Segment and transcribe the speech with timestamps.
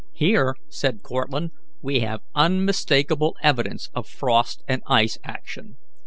[0.15, 1.53] "Here," said Cortlandt,
[1.83, 5.75] "we have unmistakable evidence of frost and ice action.